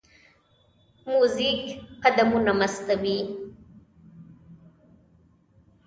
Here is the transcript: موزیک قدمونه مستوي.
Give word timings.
موزیک 1.09 1.59
قدمونه 2.03 2.51
مستوي. 2.59 3.19